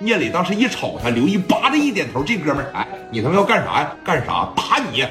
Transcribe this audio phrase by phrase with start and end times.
[0.00, 3.96] 聂磊当时一瞅他，刘毅叭的一点头，这哥们儿，哎，你他妈要干啥呀？
[4.04, 4.48] 干啥？
[4.54, 5.04] 打你！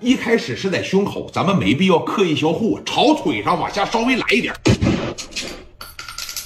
[0.00, 4.52] 一开始是在胸口，咱们没必要刻意销护，朝腿上往下稍微来一点，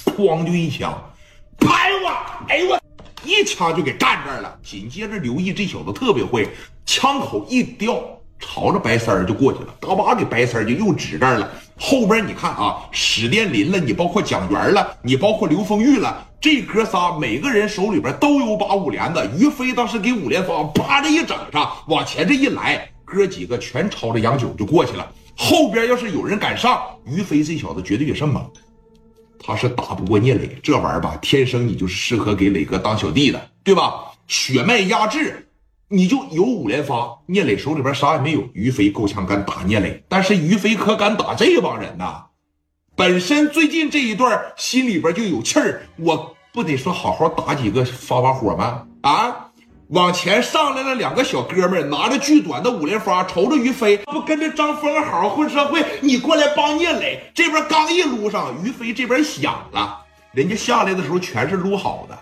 [0.05, 0.93] 哐就一枪，
[1.57, 2.09] 拍我！
[2.47, 2.79] 哎我，
[3.23, 4.55] 一枪就给干这儿了。
[4.63, 6.47] 紧接着刘毅这小子特别会，
[6.85, 7.99] 枪口一掉，
[8.39, 11.51] 朝着白三儿就过去了，嘎巴给白三儿就又指这儿了。
[11.77, 16.25] 后边你看啊，史殿林了，你包括蒋元了，你包括刘丰玉了。
[16.41, 25.05] 这哥仨每个人手里边都有把五连子，于飞当时给五连发，啪的一整上，往前这一来，哥几个全朝着杨九就过去了。
[25.37, 28.45] 后边要是有人敢上，于飞这小子绝对也是猛，
[29.37, 31.17] 他是打不过聂磊这玩意儿吧？
[31.21, 34.05] 天生你就是适合给磊哥当小弟的，对吧？
[34.27, 35.48] 血脉压制，
[35.91, 37.19] 你就有五连发。
[37.25, 42.25] 聂磊手里边啥也没有，于飞够呛敢打聂磊，但是于飞可敢打这帮人呐。
[42.95, 48.85] 本身最近这一段心里边就有气儿，我不得说好好打几个发发火吗？
[49.01, 49.49] 啊，
[49.87, 57.31] 往前上来了两个小哥们，拿着巨短的五连发，瞅着于飞，不跟着张峰好好混社会，你过来帮聂磊。
[57.33, 62.19] 这边刚一撸上，于飞这边响了，人家下来的时候全是撸好的，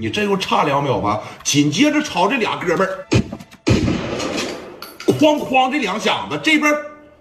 [0.00, 1.20] 你这又差两秒吧？
[1.42, 3.04] 紧接着朝这俩哥们儿，
[5.18, 6.72] 哐哐这两响子，这边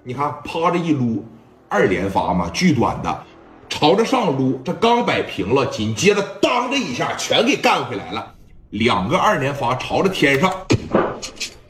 [0.04, 1.26] 你看趴着一撸。
[1.70, 3.24] 二连发嘛，巨短的，
[3.68, 8.36] 朝着上撸，这刚摆平了，紧接着当这一下全给干回来了，
[8.70, 10.50] 两个二连发朝着天上，
[10.94, 11.02] 哎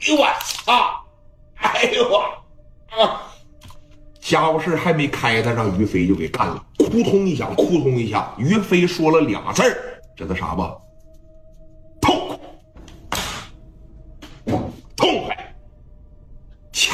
[0.08, 1.04] 呦我操！
[1.56, 2.18] 哎呦我
[3.02, 3.22] 啊！
[4.20, 9.76] 家伙事还没开他，让于飞就给干了，扑通一响，扑通一下，于飞说了俩字儿，
[10.14, 10.62] 知道啥不？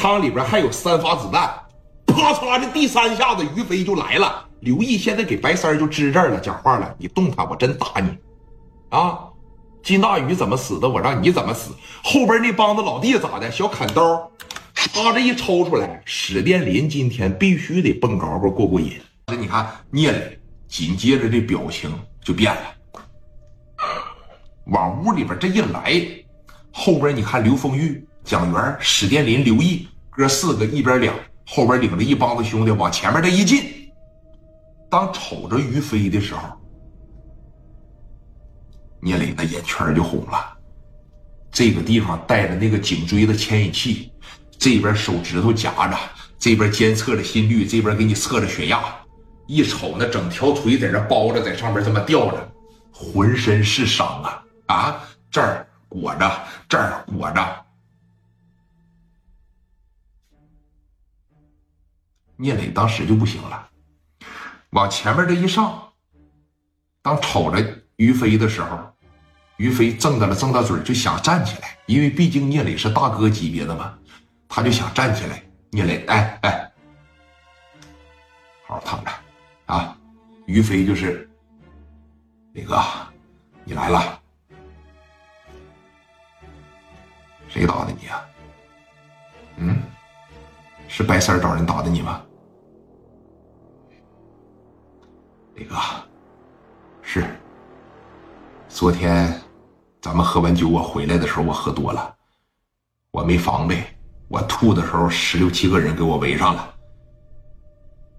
[0.05, 1.51] 枪里边还有三发子弹。
[2.05, 4.45] 啪嚓的第三下子，于飞就来了。
[4.59, 8.15] 刘毅现在给白三就支这儿了，讲话了：“你动他，我真打你！”
[8.95, 9.17] 啊，
[9.81, 10.87] 金大宇怎么死的？
[10.87, 11.71] 我让你怎么死？
[12.03, 13.49] 后边那帮子老弟咋的？
[13.49, 14.31] 小砍刀，
[14.75, 19.01] 啪这一抽出来，史殿林今天必须得蹦高高过过瘾。
[19.25, 21.91] 这你看，聂磊紧接着这表情
[22.23, 22.61] 就变了，
[24.65, 25.99] 往屋里边这一来，
[26.71, 31.13] 后边你看刘丰玉、蒋元、史殿林、刘毅哥四个一边两。
[31.47, 33.91] 后边领着一帮子兄弟往前面这一进，
[34.89, 36.41] 当瞅着于飞的时候，
[38.99, 40.57] 聂磊那眼圈就红了。
[41.51, 44.11] 这个地方带着那个颈椎的牵引器，
[44.57, 45.95] 这边手指头夹着，
[46.39, 48.83] 这边监测着心率，这边给你测着血压。
[49.45, 52.51] 一瞅那整条腿在这包着，在上面这么吊着，
[52.91, 54.99] 浑身是伤啊啊！
[55.29, 57.64] 这儿裹着，这儿裹着。
[62.37, 63.69] 聂磊当时就不行了，
[64.71, 65.91] 往前面这一上，
[67.01, 67.63] 当瞅着
[67.95, 68.77] 于飞的时候，
[69.57, 73.97] 于飞瞪大了瞪大嘴，就想站起来，因为毕竟聂磊是大哥级别的嘛，
[74.49, 75.41] 他就想站起来。
[75.71, 76.71] 聂磊，哎哎，
[78.65, 79.11] 好好躺着
[79.65, 79.97] 啊！
[80.45, 81.29] 于飞就是，
[82.53, 82.81] 磊哥，
[83.65, 84.19] 你来了，
[87.49, 88.25] 谁打的你啊？
[90.97, 92.23] 是白三找人打的你吗，
[95.55, 95.75] 李哥？
[97.01, 97.27] 是。
[98.69, 99.37] 昨天
[99.99, 102.15] 咱们喝完酒，我回来的时候我喝多了，
[103.11, 103.83] 我没防备，
[104.29, 106.73] 我吐的时候十六七个人给我围上了，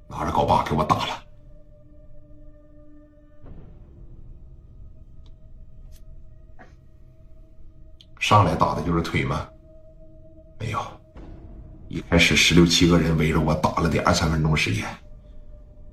[0.07, 1.23] 拿着镐把给我打了。
[8.19, 9.49] 上来打的就是腿吗？
[11.89, 14.85] 一开始十六七个人围着我打了得二三分钟时间，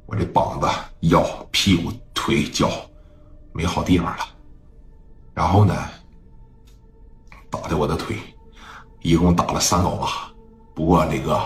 [0.06, 0.68] 我这膀子、
[1.02, 2.70] 腰、屁股、腿、脚
[3.52, 4.26] 没好地方了。
[5.34, 5.76] 然后呢，
[7.50, 8.18] 打的我的腿，
[9.02, 10.32] 一共打了三镐把。
[10.74, 11.40] 不过磊哥，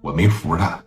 [0.00, 0.82] 我没服他，